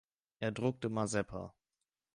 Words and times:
Er 0.39 0.51
druckte 0.51 0.89
Mazeppa. 0.89 1.53